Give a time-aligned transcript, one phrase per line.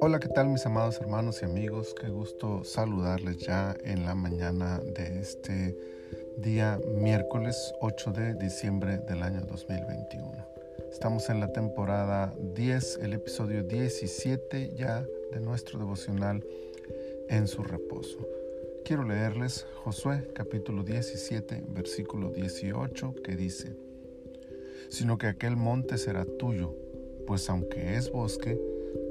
[0.00, 1.94] Hola, ¿qué tal mis amados hermanos y amigos?
[2.00, 5.76] Qué gusto saludarles ya en la mañana de este
[6.36, 10.46] día miércoles 8 de diciembre del año 2021.
[10.92, 16.44] Estamos en la temporada 10, el episodio 17 ya de nuestro devocional
[17.28, 18.18] en su reposo.
[18.84, 23.87] Quiero leerles Josué capítulo 17, versículo 18 que dice,
[24.88, 26.74] sino que aquel monte será tuyo,
[27.26, 28.60] pues aunque es bosque,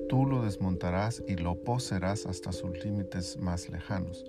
[0.09, 4.26] tú lo desmontarás y lo poseerás hasta sus límites más lejanos,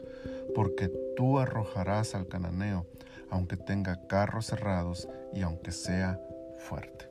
[0.55, 2.87] porque tú arrojarás al cananeo,
[3.31, 6.21] aunque tenga carros cerrados y aunque sea
[6.59, 7.09] fuerte.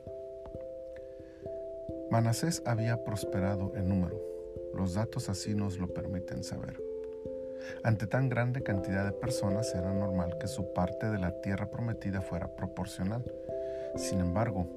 [2.09, 4.19] Manasés había prosperado en número.
[4.73, 6.81] Los datos así nos lo permiten saber.
[7.83, 12.21] Ante tan grande cantidad de personas era normal que su parte de la tierra prometida
[12.21, 13.23] fuera proporcional.
[13.95, 14.67] Sin embargo,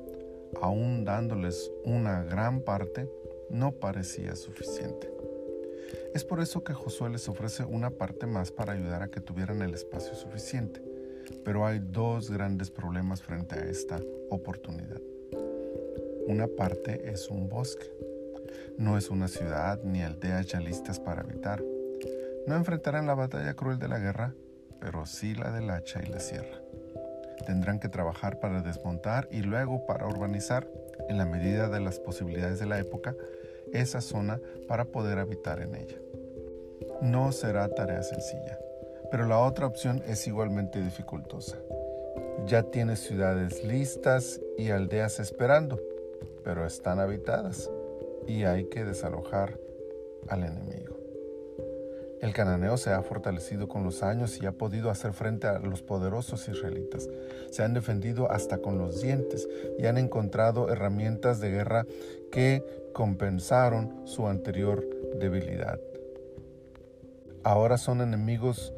[0.61, 3.11] aún dándoles una gran parte,
[3.51, 5.11] no parecía suficiente.
[6.15, 9.63] Es por eso que Josué les ofrece una parte más para ayudar a que tuvieran
[9.63, 10.83] el espacio suficiente.
[11.45, 15.01] Pero hay dos grandes problemas frente a esta oportunidad.
[16.27, 17.87] Una parte es un bosque.
[18.79, 21.63] No es una ciudad ni aldeas ya listas para habitar.
[22.47, 24.35] No enfrentarán la batalla cruel de la guerra,
[24.81, 26.61] pero sí la del hacha y la sierra.
[27.47, 30.69] Tendrán que trabajar para desmontar y luego para urbanizar,
[31.09, 33.17] en la medida de las posibilidades de la época,
[33.73, 35.97] esa zona para poder habitar en ella.
[37.01, 38.59] No será tarea sencilla,
[39.11, 41.57] pero la otra opción es igualmente dificultosa.
[42.47, 45.81] Ya tienes ciudades listas y aldeas esperando,
[46.45, 47.71] pero están habitadas
[48.27, 49.59] y hay que desalojar
[50.29, 51.00] al enemigo.
[52.21, 55.81] El cananeo se ha fortalecido con los años y ha podido hacer frente a los
[55.81, 57.09] poderosos israelitas.
[57.51, 61.87] Se han defendido hasta con los dientes y han encontrado herramientas de guerra
[62.31, 64.87] que compensaron su anterior
[65.19, 65.81] debilidad.
[67.43, 68.75] Ahora son enemigos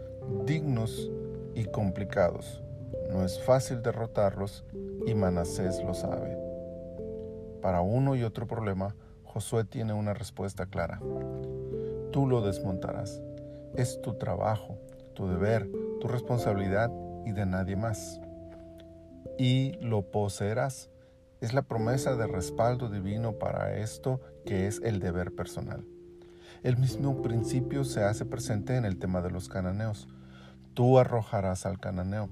[0.47, 1.11] dignos
[1.57, 2.63] y complicados.
[3.11, 4.65] No es fácil derrotarlos
[5.05, 6.39] y Manasés lo sabe.
[7.61, 8.95] Para uno y otro problema,
[9.25, 11.01] Josué tiene una respuesta clara.
[12.13, 13.21] Tú lo desmontarás
[13.77, 14.79] es tu trabajo,
[15.15, 15.69] tu deber,
[16.01, 16.91] tu responsabilidad
[17.27, 18.21] y de nadie más.
[19.39, 20.91] Y lo poseerás.
[21.41, 25.85] Es la promesa de respaldo divino para esto que es el deber personal.
[26.63, 30.07] El mismo principio se hace presente en el tema de los cananeos.
[30.75, 32.29] Tú arrojarás al cananeo,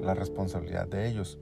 [0.00, 1.38] la responsabilidad de ellos.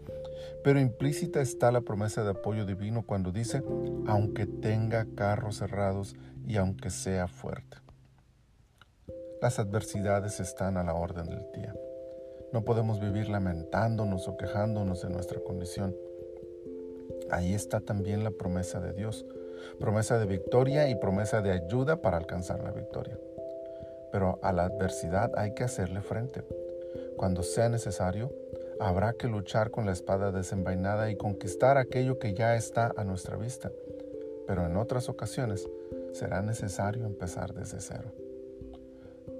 [0.64, 3.62] Pero implícita está la promesa de apoyo divino cuando dice,
[4.06, 7.76] aunque tenga carros cerrados y aunque sea fuerte.
[9.42, 11.74] Las adversidades están a la orden del día.
[12.52, 15.96] No podemos vivir lamentándonos o quejándonos de nuestra condición.
[17.28, 19.26] Ahí está también la promesa de Dios,
[19.80, 23.18] promesa de victoria y promesa de ayuda para alcanzar la victoria.
[24.12, 26.44] Pero a la adversidad hay que hacerle frente.
[27.16, 28.30] Cuando sea necesario,
[28.78, 33.36] habrá que luchar con la espada desenvainada y conquistar aquello que ya está a nuestra
[33.36, 33.72] vista.
[34.46, 35.68] Pero en otras ocasiones
[36.12, 38.12] será necesario empezar desde cero.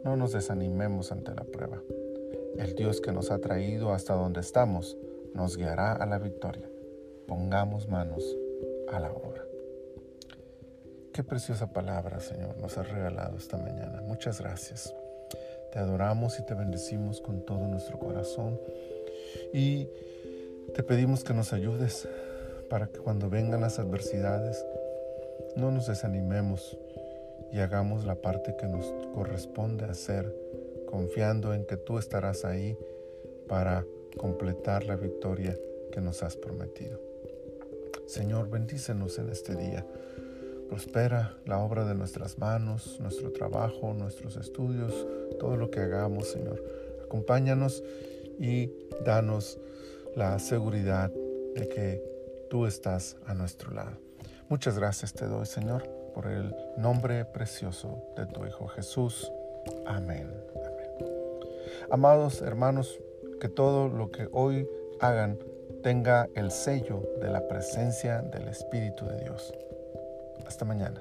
[0.05, 1.83] No nos desanimemos ante la prueba.
[2.59, 4.97] El Dios que nos ha traído hasta donde estamos
[5.35, 6.69] nos guiará a la victoria.
[7.27, 8.25] Pongamos manos
[8.93, 9.45] a la obra.
[11.13, 14.03] Qué preciosa palabra, Señor, nos has regalado esta mañana.
[14.03, 14.95] Muchas gracias.
[15.73, 18.59] Te adoramos y te bendecimos con todo nuestro corazón
[19.53, 19.89] y
[20.75, 22.09] te pedimos que nos ayudes
[22.69, 24.65] para que cuando vengan las adversidades
[25.57, 26.79] no nos desanimemos,
[27.53, 30.35] y hagamos la parte que nos corresponde hacer,
[30.87, 32.77] confiando en que tú estarás ahí
[33.47, 33.85] para
[34.17, 35.59] completar la victoria
[35.93, 36.99] que nos has prometido.
[38.07, 39.87] Señor, bendícenos en este día.
[40.69, 45.07] Prospera la obra de nuestras manos, nuestro trabajo, nuestros estudios,
[45.39, 46.63] todo lo que hagamos, Señor.
[47.05, 47.85] Acompáñanos
[48.39, 48.73] y
[49.05, 49.59] danos
[50.17, 51.11] la seguridad
[51.55, 52.03] de que
[52.49, 53.99] tú estás a nuestro lado.
[54.49, 59.31] Muchas gracias te doy, Señor por el nombre precioso de tu Hijo Jesús.
[59.87, 60.29] Amén.
[61.91, 63.01] Amados hermanos,
[63.41, 64.69] que todo lo que hoy
[65.01, 65.39] hagan
[65.83, 69.53] tenga el sello de la presencia del Espíritu de Dios.
[70.47, 71.01] Hasta mañana.